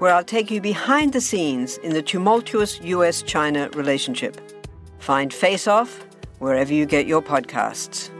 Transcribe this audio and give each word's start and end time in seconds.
where 0.00 0.14
I'll 0.14 0.24
take 0.24 0.50
you 0.50 0.60
behind 0.60 1.12
the 1.12 1.20
scenes 1.20 1.76
in 1.78 1.92
the 1.92 2.02
tumultuous 2.02 2.80
US 2.82 3.22
China 3.22 3.68
relationship. 3.74 4.40
Find 4.98 5.32
Face 5.32 5.68
Off 5.68 6.04
wherever 6.38 6.72
you 6.72 6.86
get 6.86 7.06
your 7.06 7.22
podcasts. 7.22 8.10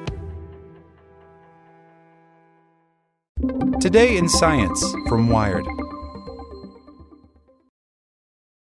Today 3.81 4.19
in 4.19 4.29
Science 4.29 4.85
from 5.09 5.31
Wired. 5.31 5.67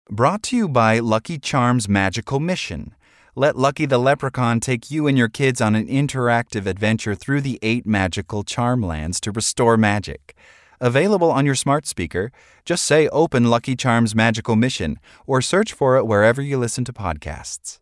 Brought 0.08 0.44
to 0.44 0.56
you 0.56 0.68
by 0.68 1.00
Lucky 1.00 1.38
Charms 1.38 1.88
Magical 1.88 2.38
Mission. 2.38 2.94
Let 3.34 3.56
Lucky 3.56 3.84
the 3.84 3.98
Leprechaun 3.98 4.60
take 4.60 4.92
you 4.92 5.08
and 5.08 5.18
your 5.18 5.28
kids 5.28 5.60
on 5.60 5.74
an 5.74 5.88
interactive 5.88 6.66
adventure 6.66 7.16
through 7.16 7.40
the 7.40 7.58
eight 7.62 7.84
magical 7.84 8.44
charm 8.44 8.80
lands 8.80 9.20
to 9.22 9.32
restore 9.32 9.76
magic. 9.76 10.36
Available 10.80 11.30
on 11.30 11.44
your 11.44 11.56
smart 11.56 11.86
speaker, 11.86 12.30
just 12.64 12.84
say 12.84 13.08
Open 13.08 13.50
Lucky 13.50 13.74
Charms 13.74 14.14
Magical 14.14 14.54
Mission 14.54 14.98
or 15.26 15.42
search 15.42 15.72
for 15.72 15.96
it 15.96 16.06
wherever 16.06 16.40
you 16.40 16.56
listen 16.56 16.84
to 16.84 16.92
podcasts. 16.92 17.80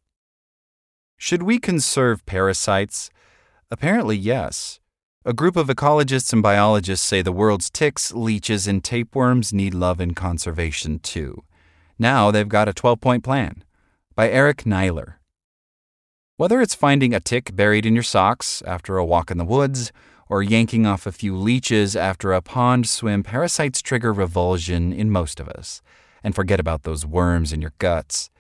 Should 1.19 1.43
we 1.43 1.59
conserve 1.59 2.25
parasites? 2.25 3.11
Apparently, 3.71 4.17
yes. 4.17 4.81
A 5.25 5.33
group 5.33 5.57
of 5.57 5.69
ecologists 5.69 6.33
and 6.33 6.43
biologists 6.43 7.05
say 7.05 7.21
the 7.21 7.33
world's 7.33 7.69
ticks, 7.69 8.13
leeches, 8.13 8.67
and 8.67 8.83
tapeworms 8.83 9.53
need 9.53 9.75
love 9.75 9.99
and 10.01 10.15
conservation 10.15 10.99
too. 10.99 11.43
Now 11.99 12.31
they've 12.31 12.49
got 12.49 12.69
a 12.69 12.73
12 12.73 13.01
point 13.01 13.25
plan. 13.25 13.65
By 14.15 14.31
Eric 14.31 14.65
Niiler. 14.65 15.15
Whether 16.37 16.61
it's 16.61 16.75
finding 16.75 17.15
a 17.15 17.21
tick 17.21 17.57
buried 17.57 17.85
in 17.85 17.95
your 17.95 18.03
socks 18.03 18.63
after 18.67 18.99
a 18.99 19.05
walk 19.05 19.31
in 19.31 19.39
the 19.39 19.45
woods, 19.45 19.91
or 20.29 20.43
yanking 20.43 20.87
off 20.87 21.07
a 21.07 21.13
few 21.13 21.37
leeches 21.37 21.95
after 21.97 22.33
a 22.33 22.43
pond 22.43 22.89
swim, 22.89 23.23
parasites 23.23 23.83
trigger 23.83 24.13
revulsion 24.13 24.93
in 24.93 25.11
most 25.11 25.41
of 25.41 25.49
us. 25.49 25.83
And 26.25 26.35
forget 26.35 26.59
about 26.59 26.83
those 26.83 27.07
worms 27.07 27.53
in 27.53 27.61
your 27.61 27.73
guts. 27.79 28.31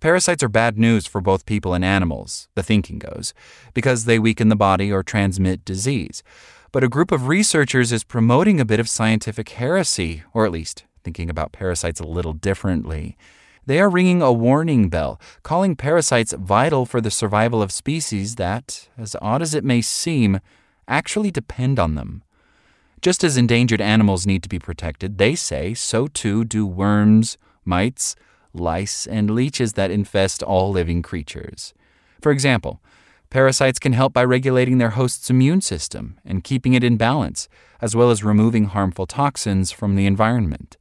Parasites 0.00 0.42
are 0.42 0.48
bad 0.48 0.78
news 0.78 1.06
for 1.06 1.20
both 1.20 1.44
people 1.44 1.74
and 1.74 1.84
animals, 1.84 2.48
the 2.54 2.62
thinking 2.62 2.98
goes, 2.98 3.34
because 3.74 4.06
they 4.06 4.18
weaken 4.18 4.48
the 4.48 4.56
body 4.56 4.90
or 4.90 5.02
transmit 5.02 5.64
disease. 5.64 6.22
But 6.72 6.82
a 6.82 6.88
group 6.88 7.12
of 7.12 7.28
researchers 7.28 7.92
is 7.92 8.02
promoting 8.02 8.60
a 8.60 8.64
bit 8.64 8.80
of 8.80 8.88
scientific 8.88 9.50
heresy, 9.50 10.22
or 10.32 10.46
at 10.46 10.52
least 10.52 10.84
thinking 11.04 11.28
about 11.28 11.52
parasites 11.52 12.00
a 12.00 12.06
little 12.06 12.32
differently. 12.32 13.16
They 13.66 13.78
are 13.78 13.90
ringing 13.90 14.22
a 14.22 14.32
warning 14.32 14.88
bell, 14.88 15.20
calling 15.42 15.76
parasites 15.76 16.32
vital 16.32 16.86
for 16.86 17.00
the 17.00 17.10
survival 17.10 17.60
of 17.62 17.70
species 17.70 18.36
that, 18.36 18.88
as 18.96 19.14
odd 19.20 19.42
as 19.42 19.54
it 19.54 19.64
may 19.64 19.82
seem, 19.82 20.40
actually 20.88 21.30
depend 21.30 21.78
on 21.78 21.94
them. 21.94 22.22
Just 23.02 23.24
as 23.24 23.36
endangered 23.36 23.80
animals 23.80 24.26
need 24.26 24.42
to 24.42 24.48
be 24.48 24.58
protected, 24.58 25.18
they 25.18 25.34
say 25.34 25.72
so 25.72 26.06
too 26.06 26.44
do 26.44 26.66
worms, 26.66 27.38
mites, 27.64 28.14
lice, 28.52 29.06
and 29.06 29.30
leeches 29.30 29.72
that 29.74 29.90
infest 29.90 30.42
all 30.42 30.70
living 30.70 31.02
creatures. 31.02 31.72
For 32.20 32.32
example, 32.32 32.82
parasites 33.30 33.78
can 33.78 33.92
help 33.92 34.12
by 34.12 34.24
regulating 34.24 34.78
their 34.78 34.90
host's 34.90 35.30
immune 35.30 35.60
system 35.60 36.18
and 36.24 36.44
keeping 36.44 36.74
it 36.74 36.84
in 36.84 36.96
balance, 36.96 37.48
as 37.80 37.96
well 37.96 38.10
as 38.10 38.22
removing 38.24 38.66
harmful 38.66 39.06
toxins 39.06 39.70
from 39.70 39.96
the 39.96 40.06
environment. 40.06 40.76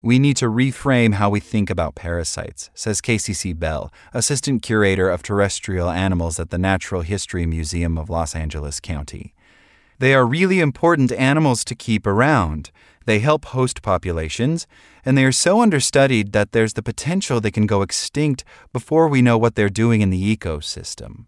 We 0.00 0.20
need 0.20 0.36
to 0.36 0.44
reframe 0.44 1.14
how 1.14 1.28
we 1.28 1.40
think 1.40 1.70
about 1.70 1.96
parasites, 1.96 2.70
says 2.72 3.00
KCC 3.00 3.58
Bell, 3.58 3.92
assistant 4.14 4.62
curator 4.62 5.10
of 5.10 5.24
terrestrial 5.24 5.90
animals 5.90 6.38
at 6.38 6.50
the 6.50 6.58
Natural 6.58 7.02
History 7.02 7.46
Museum 7.46 7.98
of 7.98 8.08
Los 8.08 8.36
Angeles 8.36 8.78
County. 8.78 9.34
They 9.98 10.14
are 10.14 10.24
really 10.24 10.60
important 10.60 11.10
animals 11.10 11.64
to 11.64 11.74
keep 11.74 12.06
around. 12.06 12.70
They 13.06 13.18
help 13.18 13.46
host 13.46 13.82
populations, 13.82 14.68
and 15.04 15.18
they 15.18 15.24
are 15.24 15.32
so 15.32 15.60
understudied 15.60 16.30
that 16.32 16.52
there's 16.52 16.74
the 16.74 16.82
potential 16.82 17.40
they 17.40 17.50
can 17.50 17.66
go 17.66 17.82
extinct 17.82 18.44
before 18.72 19.08
we 19.08 19.20
know 19.20 19.36
what 19.36 19.56
they're 19.56 19.68
doing 19.68 20.00
in 20.00 20.10
the 20.10 20.36
ecosystem. 20.36 21.24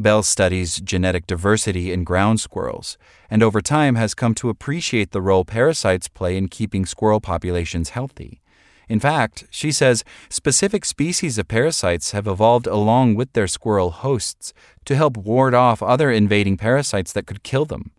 Bell 0.00 0.22
studies 0.22 0.80
genetic 0.80 1.26
diversity 1.26 1.92
in 1.92 2.04
ground 2.04 2.38
squirrels, 2.38 2.96
and 3.28 3.42
over 3.42 3.60
time 3.60 3.96
has 3.96 4.14
come 4.14 4.32
to 4.36 4.48
appreciate 4.48 5.10
the 5.10 5.20
role 5.20 5.44
parasites 5.44 6.06
play 6.06 6.36
in 6.36 6.46
keeping 6.46 6.86
squirrel 6.86 7.20
populations 7.20 7.90
healthy. 7.90 8.40
In 8.88 9.00
fact, 9.00 9.46
she 9.50 9.72
says 9.72 10.04
specific 10.28 10.84
species 10.84 11.36
of 11.36 11.48
parasites 11.48 12.12
have 12.12 12.28
evolved 12.28 12.68
along 12.68 13.16
with 13.16 13.32
their 13.32 13.48
squirrel 13.48 13.90
hosts 13.90 14.52
to 14.84 14.94
help 14.94 15.16
ward 15.16 15.52
off 15.52 15.82
other 15.82 16.12
invading 16.12 16.56
parasites 16.56 17.12
that 17.12 17.26
could 17.26 17.42
kill 17.42 17.64
them. 17.64 17.90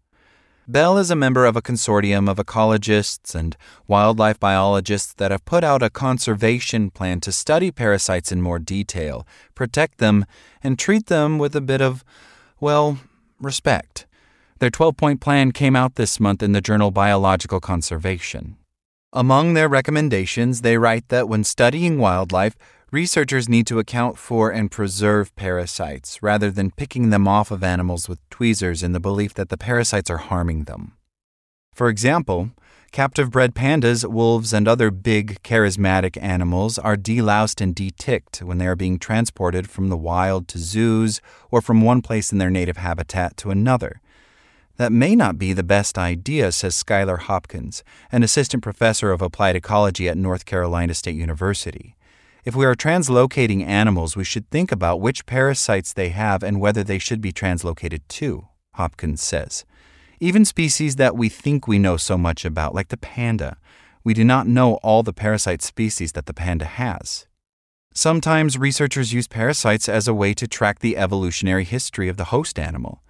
Bell 0.70 1.00
is 1.00 1.10
a 1.10 1.16
member 1.16 1.48
of 1.48 1.56
a 1.56 1.64
consortium 1.64 2.30
of 2.30 2.38
ecologists 2.38 3.34
and 3.34 3.58
wildlife 3.88 4.40
biologists 4.40 5.14
that 5.14 5.32
have 5.32 5.44
put 5.44 5.64
out 5.64 5.82
a 5.82 5.90
conservation 5.90 6.92
plan 6.92 7.20
to 7.22 7.32
study 7.32 7.72
parasites 7.72 8.32
in 8.32 8.40
more 8.40 8.60
detail, 8.60 9.26
protect 9.56 9.98
them, 9.98 10.28
and 10.62 10.78
treat 10.78 11.08
them 11.08 11.40
with 11.40 11.56
a 11.56 11.60
bit 11.62 11.82
of, 11.82 12.04
well, 12.60 13.00
respect. 13.40 14.06
Their 14.60 14.70
12 14.70 14.96
point 14.96 15.22
plan 15.22 15.54
came 15.54 15.76
out 15.76 15.96
this 15.96 16.20
month 16.20 16.44
in 16.44 16.52
the 16.52 16.62
journal 16.62 16.92
Biological 16.92 17.60
Conservation. 17.60 18.56
Among 19.12 19.56
their 19.56 19.68
recommendations, 19.68 20.62
they 20.62 20.78
write 20.78 21.10
that 21.10 21.28
when 21.28 21.44
studying 21.44 21.98
wildlife, 21.98 22.56
Researchers 22.92 23.48
need 23.48 23.68
to 23.68 23.78
account 23.78 24.18
for 24.18 24.50
and 24.50 24.72
preserve 24.72 25.36
parasites 25.36 26.24
rather 26.24 26.50
than 26.50 26.72
picking 26.72 27.12
them 27.12 27.28
off 27.28 27.52
of 27.52 27.64
animals 27.64 28.10
with 28.10 28.18
tweezers 28.32 28.82
in 28.82 28.94
the 28.94 29.00
belief 29.00 29.36
that 29.36 29.50
the 29.50 29.58
parasites 29.58 30.10
are 30.10 30.18
harming 30.18 30.64
them. 30.64 30.94
For 31.72 31.88
example, 31.88 32.50
captive 32.92 33.30
bred 33.30 33.54
pandas, 33.54 34.10
wolves, 34.10 34.54
and 34.54 34.68
other 34.68 34.90
big, 34.90 35.38
charismatic 35.44 36.18
animals 36.20 36.80
are 36.80 36.96
deloused 36.96 37.62
and 37.62 37.76
deticked 37.76 38.42
when 38.42 38.58
they 38.58 38.66
are 38.66 38.76
being 38.76 38.98
transported 38.98 39.70
from 39.70 39.90
the 39.90 39.98
wild 39.98 40.48
to 40.48 40.58
zoos 40.58 41.22
or 41.52 41.62
from 41.62 41.84
one 41.84 42.02
place 42.02 42.32
in 42.32 42.40
their 42.40 42.50
native 42.50 42.78
habitat 42.78 43.38
to 43.38 43.52
another. 43.52 44.02
That 44.78 44.92
may 44.92 45.16
not 45.16 45.38
be 45.38 45.54
the 45.54 45.62
best 45.62 46.00
idea, 46.00 46.52
says 46.52 46.82
Skylar 46.82 47.20
Hopkins, 47.20 47.84
an 48.12 48.24
assistant 48.24 48.64
professor 48.64 49.12
of 49.12 49.22
applied 49.22 49.56
ecology 49.56 50.10
at 50.10 50.18
North 50.18 50.46
Carolina 50.46 50.96
State 50.96 51.16
University. 51.16 51.96
If 52.46 52.56
we 52.56 52.66
are 52.66 52.76
translocating 52.76 53.66
animals, 53.66 54.16
we 54.16 54.24
should 54.24 54.50
think 54.50 54.72
about 54.72 55.02
which 55.02 55.26
parasites 55.26 55.92
they 55.92 56.10
have 56.10 56.42
and 56.42 56.62
whether 56.62 56.84
they 56.84 56.98
should 56.98 57.20
be 57.20 57.34
translocated 57.34 58.02
too, 58.08 58.48
Hopkins 58.76 59.22
says. 59.22 59.66
Even 60.22 60.46
species 60.46 60.96
that 60.96 61.18
we 61.18 61.28
think 61.28 61.68
we 61.68 61.80
know 61.80 61.98
so 61.98 62.18
much 62.18 62.46
about, 62.46 62.74
like 62.74 62.90
the 62.90 62.98
panda, 62.98 63.58
we 64.04 64.14
do 64.14 64.24
not 64.24 64.48
know 64.48 64.76
all 64.76 65.04
the 65.04 65.14
parasite 65.14 65.62
species 65.62 66.14
that 66.14 66.28
the 66.28 66.34
panda 66.34 66.66
has. 66.66 67.28
Sometimes 67.94 68.58
researchers 68.58 69.14
use 69.14 69.28
parasites 69.28 69.90
as 69.90 70.08
a 70.08 70.14
way 70.14 70.34
to 70.34 70.48
track 70.48 70.80
the 70.80 70.96
evolutionary 70.96 71.66
history 71.66 72.08
of 72.08 72.16
the 72.16 72.26
host 72.26 72.58
animal. 72.58 73.02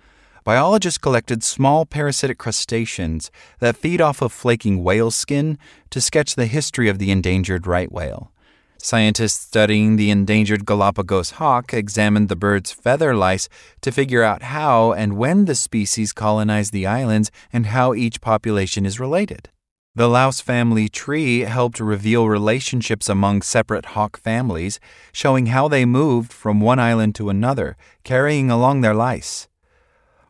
Biologists 0.43 0.97
collected 0.97 1.43
small 1.43 1.85
parasitic 1.85 2.39
crustaceans 2.39 3.29
that 3.59 3.75
feed 3.75 4.01
off 4.01 4.21
of 4.21 4.31
flaking 4.31 4.83
whale 4.83 5.11
skin 5.11 5.59
to 5.91 6.01
sketch 6.01 6.35
the 6.35 6.47
history 6.47 6.89
of 6.89 6.97
the 6.97 7.11
endangered 7.11 7.67
right 7.67 7.91
whale. 7.91 8.31
Scientists 8.81 9.45
studying 9.45 9.97
the 9.97 10.09
endangered 10.09 10.65
Galapagos 10.65 11.31
hawk 11.31 11.73
examined 11.73 12.29
the 12.29 12.35
bird's 12.37 12.71
feather 12.71 13.13
lice 13.13 13.49
to 13.81 13.91
figure 13.91 14.23
out 14.23 14.41
how 14.43 14.93
and 14.93 15.17
when 15.17 15.45
the 15.45 15.55
species 15.55 16.13
colonized 16.13 16.71
the 16.71 16.87
islands 16.87 17.29
and 17.51 17.67
how 17.67 17.93
each 17.93 18.21
population 18.21 18.85
is 18.85 18.97
related. 18.97 19.49
The 19.95 20.07
louse 20.07 20.39
family 20.39 20.87
tree 20.87 21.41
helped 21.41 21.81
reveal 21.81 22.29
relationships 22.29 23.09
among 23.09 23.41
separate 23.41 23.87
hawk 23.87 24.17
families, 24.17 24.79
showing 25.11 25.47
how 25.47 25.67
they 25.67 25.83
moved 25.83 26.31
from 26.31 26.61
one 26.61 26.79
island 26.79 27.15
to 27.15 27.29
another, 27.29 27.75
carrying 28.05 28.49
along 28.49 28.79
their 28.79 28.93
lice. 28.93 29.49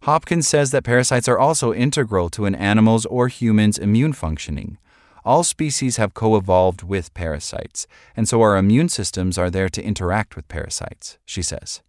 Hopkins 0.03 0.47
says 0.47 0.71
that 0.71 0.83
parasites 0.83 1.27
are 1.27 1.37
also 1.37 1.71
integral 1.71 2.29
to 2.31 2.45
an 2.45 2.55
animal's 2.55 3.05
or 3.05 3.27
human's 3.27 3.77
immune 3.77 4.13
functioning. 4.13 4.79
All 5.25 5.43
species 5.43 5.97
have 5.97 6.13
co 6.13 6.37
evolved 6.37 6.83
with 6.83 7.13
parasites, 7.13 7.87
and 8.15 8.27
so 8.27 8.41
our 8.41 8.57
immune 8.57 8.89
systems 8.89 9.37
are 9.37 9.49
there 9.49 9.69
to 9.69 9.83
interact 9.83 10.35
with 10.35 10.47
parasites, 10.47 11.17
she 11.25 11.41
says. 11.41 11.81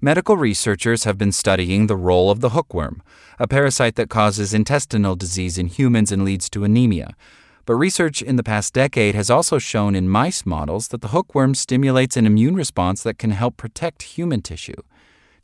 Medical 0.00 0.36
researchers 0.36 1.04
have 1.04 1.16
been 1.16 1.32
studying 1.32 1.86
the 1.86 1.96
role 1.96 2.30
of 2.30 2.40
the 2.40 2.50
hookworm, 2.50 3.02
a 3.38 3.48
parasite 3.48 3.94
that 3.94 4.10
causes 4.10 4.52
intestinal 4.52 5.16
disease 5.16 5.56
in 5.56 5.68
humans 5.68 6.12
and 6.12 6.22
leads 6.24 6.50
to 6.50 6.64
anemia. 6.64 7.16
But 7.64 7.76
research 7.76 8.22
in 8.22 8.36
the 8.36 8.44
past 8.44 8.74
decade 8.74 9.14
has 9.14 9.30
also 9.30 9.58
shown 9.58 9.96
in 9.96 10.08
mice 10.08 10.46
models 10.46 10.88
that 10.88 11.00
the 11.00 11.08
hookworm 11.08 11.54
stimulates 11.54 12.16
an 12.16 12.26
immune 12.26 12.54
response 12.54 13.02
that 13.02 13.18
can 13.18 13.30
help 13.30 13.56
protect 13.56 14.02
human 14.02 14.42
tissue. 14.42 14.80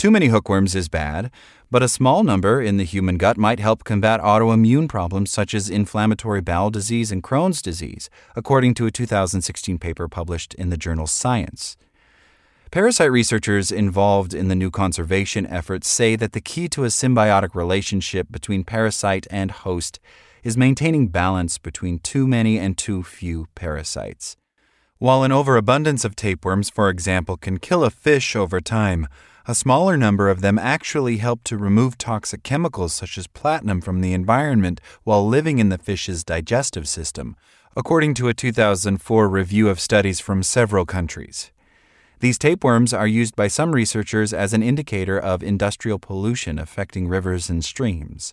Too 0.03 0.11
many 0.11 0.27
hookworms 0.27 0.75
is 0.75 0.89
bad, 0.89 1.31
but 1.71 1.81
a 1.81 1.87
small 1.87 2.25
number 2.25 2.61
in 2.61 2.77
the 2.77 2.83
human 2.83 3.19
gut 3.19 3.39
might 3.39 3.61
help 3.61 3.85
combat 3.85 4.21
autoimmune 4.21 4.89
problems 4.89 5.31
such 5.31 5.55
as 5.55 5.71
inflammatory 5.71 6.41
bowel 6.41 6.71
disease 6.71 7.13
and 7.13 7.23
Crohn's 7.23 7.63
disease, 7.63 8.11
according 8.35 8.75
to 8.75 8.87
a 8.87 8.91
2016 8.91 9.79
paper 9.79 10.09
published 10.09 10.55
in 10.55 10.71
the 10.71 10.77
journal 10.77 11.07
Science. 11.07 11.77
Parasite 12.73 13.13
researchers 13.13 13.71
involved 13.71 14.35
in 14.35 14.49
the 14.49 14.57
new 14.57 14.73
conservation 14.73 15.47
efforts 15.47 15.87
say 15.87 16.17
that 16.17 16.33
the 16.33 16.41
key 16.41 16.69
to 16.71 16.83
a 16.83 16.89
symbiotic 16.89 17.55
relationship 17.55 18.27
between 18.29 18.65
parasite 18.65 19.29
and 19.31 19.53
host 19.53 20.01
is 20.43 20.57
maintaining 20.57 21.07
balance 21.07 21.59
between 21.59 22.01
too 22.01 22.27
many 22.27 22.59
and 22.59 22.77
too 22.77 23.05
few 23.05 23.47
parasites. 23.55 24.37
While 24.99 25.23
an 25.23 25.31
overabundance 25.31 26.05
of 26.05 26.17
tapeworms, 26.17 26.71
for 26.71 26.89
example, 26.89 27.37
can 27.37 27.59
kill 27.59 27.85
a 27.85 27.91
fish 27.91 28.35
over 28.35 28.61
time, 28.61 29.07
a 29.47 29.55
smaller 29.55 29.97
number 29.97 30.29
of 30.29 30.41
them 30.41 30.59
actually 30.59 31.17
help 31.17 31.43
to 31.45 31.57
remove 31.57 31.99
toxic 31.99 32.43
chemicals 32.43 32.93
such 32.93 33.19
as 33.19 33.27
platinum 33.27 33.81
from 33.81 34.01
the 34.01 34.13
environment 34.13 34.81
while 35.03 35.27
living 35.27 35.59
in 35.59 35.69
the 35.69 35.79
fish's 35.79 36.23
digestive 36.23 36.87
system, 36.89 37.37
according 37.77 38.15
to 38.15 38.29
a 38.29 38.35
2004 38.35 39.29
review 39.29 39.69
of 39.69 39.81
studies 39.81 40.21
from 40.21 40.43
several 40.43 40.87
countries. 40.87 41.51
These 42.21 42.39
tapeworms 42.39 42.95
are 42.95 43.07
used 43.07 43.35
by 43.35 43.49
some 43.49 43.73
researchers 43.73 44.33
as 44.33 44.53
an 44.53 44.63
indicator 44.63 45.19
of 45.19 45.43
industrial 45.43 45.99
pollution 45.99 46.57
affecting 46.57 47.09
rivers 47.09 47.51
and 47.51 47.65
streams. 47.65 48.33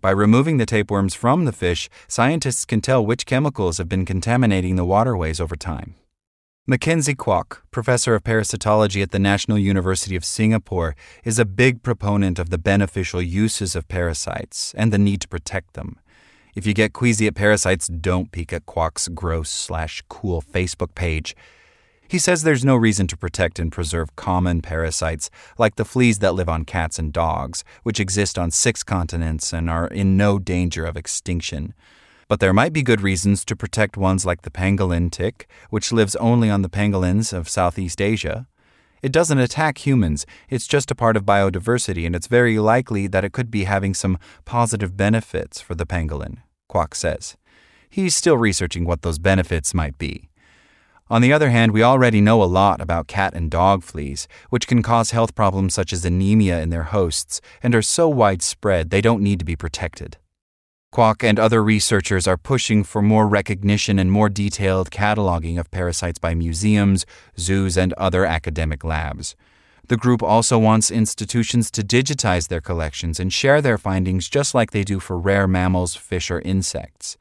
By 0.00 0.10
removing 0.10 0.58
the 0.58 0.66
tapeworms 0.66 1.14
from 1.14 1.44
the 1.44 1.52
fish, 1.52 1.88
scientists 2.06 2.64
can 2.64 2.80
tell 2.80 3.04
which 3.04 3.26
chemicals 3.26 3.78
have 3.78 3.88
been 3.88 4.04
contaminating 4.04 4.76
the 4.76 4.84
waterways 4.84 5.40
over 5.40 5.56
time. 5.56 5.96
Mackenzie 6.66 7.14
Kwak, 7.14 7.60
professor 7.70 8.14
of 8.14 8.24
parasitology 8.24 9.02
at 9.02 9.10
the 9.10 9.18
National 9.18 9.58
University 9.58 10.16
of 10.16 10.24
Singapore, 10.24 10.96
is 11.22 11.38
a 11.38 11.44
big 11.44 11.82
proponent 11.82 12.38
of 12.38 12.48
the 12.48 12.56
beneficial 12.56 13.20
uses 13.20 13.76
of 13.76 13.86
parasites 13.86 14.72
and 14.74 14.90
the 14.90 14.96
need 14.96 15.20
to 15.20 15.28
protect 15.28 15.74
them. 15.74 15.98
If 16.54 16.66
you 16.66 16.72
get 16.72 16.94
queasy 16.94 17.26
at 17.26 17.34
parasites, 17.34 17.86
don't 17.88 18.32
peek 18.32 18.50
at 18.50 18.64
Kwak's 18.64 19.08
gross 19.08 19.50
slash 19.50 20.02
cool 20.08 20.40
Facebook 20.40 20.94
page. 20.94 21.36
He 22.08 22.18
says 22.18 22.42
there's 22.42 22.64
no 22.64 22.76
reason 22.76 23.08
to 23.08 23.16
protect 23.18 23.58
and 23.58 23.70
preserve 23.70 24.16
common 24.16 24.62
parasites 24.62 25.28
like 25.58 25.76
the 25.76 25.84
fleas 25.84 26.20
that 26.20 26.34
live 26.34 26.48
on 26.48 26.64
cats 26.64 26.98
and 26.98 27.12
dogs, 27.12 27.62
which 27.82 28.00
exist 28.00 28.38
on 28.38 28.50
six 28.50 28.82
continents 28.82 29.52
and 29.52 29.68
are 29.68 29.88
in 29.88 30.16
no 30.16 30.38
danger 30.38 30.86
of 30.86 30.96
extinction. 30.96 31.74
But 32.28 32.40
there 32.40 32.52
might 32.52 32.72
be 32.72 32.82
good 32.82 33.00
reasons 33.00 33.44
to 33.44 33.56
protect 33.56 33.96
ones 33.96 34.24
like 34.24 34.42
the 34.42 34.50
pangolin 34.50 35.10
tick, 35.10 35.48
which 35.70 35.92
lives 35.92 36.16
only 36.16 36.48
on 36.50 36.62
the 36.62 36.68
pangolins 36.68 37.32
of 37.32 37.48
Southeast 37.48 38.00
Asia. 38.00 38.46
It 39.02 39.12
doesn't 39.12 39.38
attack 39.38 39.86
humans, 39.86 40.24
it's 40.48 40.66
just 40.66 40.90
a 40.90 40.94
part 40.94 41.16
of 41.16 41.26
biodiversity, 41.26 42.06
and 42.06 42.16
it's 42.16 42.26
very 42.26 42.58
likely 42.58 43.06
that 43.08 43.24
it 43.24 43.34
could 43.34 43.50
be 43.50 43.64
having 43.64 43.92
some 43.92 44.18
positive 44.46 44.96
benefits 44.96 45.60
for 45.60 45.74
the 45.74 45.84
pangolin, 45.84 46.38
Kwak 46.68 46.94
says. 46.94 47.36
He's 47.90 48.16
still 48.16 48.38
researching 48.38 48.86
what 48.86 49.02
those 49.02 49.18
benefits 49.18 49.74
might 49.74 49.98
be. 49.98 50.30
On 51.10 51.20
the 51.20 51.34
other 51.34 51.50
hand, 51.50 51.72
we 51.72 51.82
already 51.82 52.22
know 52.22 52.42
a 52.42 52.44
lot 52.44 52.80
about 52.80 53.06
cat 53.06 53.34
and 53.34 53.50
dog 53.50 53.82
fleas, 53.82 54.26
which 54.48 54.66
can 54.66 54.82
cause 54.82 55.10
health 55.10 55.34
problems 55.34 55.74
such 55.74 55.92
as 55.92 56.04
anemia 56.06 56.62
in 56.62 56.70
their 56.70 56.84
hosts 56.84 57.42
and 57.62 57.74
are 57.74 57.82
so 57.82 58.08
widespread 58.08 58.88
they 58.88 59.02
don't 59.02 59.22
need 59.22 59.38
to 59.38 59.44
be 59.44 59.54
protected. 59.54 60.16
Kwak 60.94 61.24
and 61.24 61.40
other 61.40 61.60
researchers 61.60 62.28
are 62.28 62.36
pushing 62.36 62.84
for 62.84 63.02
more 63.02 63.26
recognition 63.26 63.98
and 63.98 64.12
more 64.12 64.28
detailed 64.28 64.92
cataloging 64.92 65.58
of 65.58 65.68
parasites 65.72 66.20
by 66.20 66.34
museums, 66.34 67.04
zoos, 67.36 67.76
and 67.76 67.92
other 67.94 68.24
academic 68.24 68.84
labs. 68.84 69.34
The 69.88 69.96
group 69.96 70.22
also 70.22 70.56
wants 70.56 70.92
institutions 70.92 71.72
to 71.72 71.82
digitize 71.82 72.46
their 72.46 72.60
collections 72.60 73.18
and 73.18 73.32
share 73.32 73.60
their 73.60 73.76
findings 73.76 74.28
just 74.28 74.54
like 74.54 74.70
they 74.70 74.84
do 74.84 75.00
for 75.00 75.18
rare 75.18 75.48
mammals, 75.48 75.96
fish, 75.96 76.30
or 76.30 76.40
insects. 76.42 77.16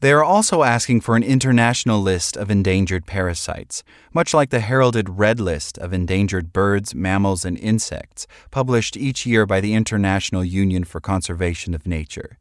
They 0.00 0.12
are 0.12 0.24
also 0.24 0.62
asking 0.62 1.02
for 1.02 1.14
an 1.14 1.22
international 1.22 2.00
list 2.00 2.38
of 2.38 2.50
endangered 2.50 3.04
parasites, 3.04 3.84
much 4.14 4.32
like 4.32 4.48
the 4.48 4.60
heralded 4.60 5.18
Red 5.18 5.40
List 5.40 5.76
of 5.76 5.92
endangered 5.92 6.54
birds, 6.54 6.94
mammals, 6.94 7.44
and 7.44 7.58
insects, 7.58 8.26
published 8.50 8.96
each 8.96 9.26
year 9.26 9.44
by 9.44 9.60
the 9.60 9.74
International 9.74 10.42
Union 10.42 10.84
for 10.84 11.00
Conservation 11.00 11.74
of 11.74 11.86
Nature. 11.86 12.38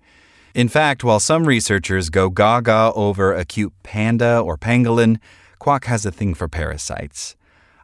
In 0.53 0.67
fact, 0.67 1.03
while 1.03 1.19
some 1.19 1.45
researchers 1.45 2.09
go 2.09 2.29
gaga 2.29 2.91
over 2.95 3.33
a 3.33 3.45
cute 3.45 3.73
panda 3.83 4.39
or 4.39 4.57
pangolin, 4.57 5.17
Kwak 5.59 5.85
has 5.85 6.05
a 6.05 6.11
thing 6.11 6.33
for 6.33 6.47
parasites. 6.47 7.35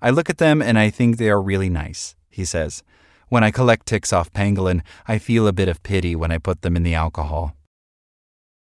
I 0.02 0.10
look 0.10 0.30
at 0.30 0.38
them 0.38 0.62
and 0.62 0.78
I 0.78 0.90
think 0.90 1.18
they 1.18 1.30
are 1.30 1.42
really 1.42 1.70
nice, 1.70 2.16
he 2.30 2.46
says. 2.46 2.84
When 3.30 3.44
I 3.44 3.52
collect 3.52 3.88
ticks 3.88 4.14
off 4.14 4.32
pangolin, 4.32 4.82
I 5.08 5.20
feel 5.20 5.48
a 5.48 5.54
bit 5.54 5.68
of 5.68 5.84
pity 5.84 6.16
when 6.16 6.32
I 6.32 6.38
put 6.38 6.62
them 6.62 6.76
in 6.76 6.84
the 6.84 6.96
alcohol. 6.96 7.56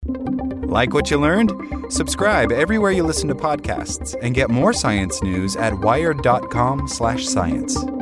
Like 0.07 0.95
what 0.95 1.11
you 1.11 1.19
learned? 1.19 1.53
Subscribe 1.91 2.53
everywhere 2.53 2.93
you 2.93 3.05
listen 3.05 3.29
to 3.29 3.35
podcasts 3.35 4.17
and 4.23 4.35
get 4.35 4.51
more 4.51 4.73
science 4.73 5.23
news 5.23 5.57
at 5.57 5.79
wired.com/science. 5.79 8.02